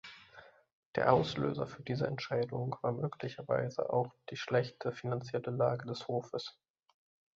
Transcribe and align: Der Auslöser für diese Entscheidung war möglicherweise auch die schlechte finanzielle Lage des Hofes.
Der 0.95 1.13
Auslöser 1.13 1.67
für 1.67 1.83
diese 1.83 2.07
Entscheidung 2.07 2.75
war 2.81 2.91
möglicherweise 2.91 3.93
auch 3.93 4.11
die 4.31 4.35
schlechte 4.35 4.91
finanzielle 4.91 5.51
Lage 5.51 5.85
des 5.85 6.07
Hofes. 6.07 6.57